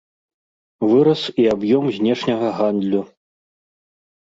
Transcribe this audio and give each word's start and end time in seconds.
Вырас 0.91 1.21
і 1.43 1.45
аб'ём 1.55 1.83
знешняга 1.99 2.49
гандлю. 2.63 3.01